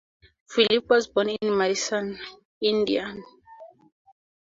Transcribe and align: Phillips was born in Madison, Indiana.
Phillips 0.49 0.89
was 0.89 1.07
born 1.09 1.29
in 1.29 1.55
Madison, 1.55 2.17
Indiana. 2.59 3.21